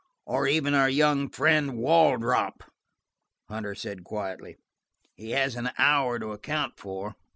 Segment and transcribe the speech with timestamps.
[0.25, 2.63] "Or even our young friend, Wardrop,"
[3.47, 4.57] Hunter said quietly.
[5.13, 7.13] "He has an hour to account for.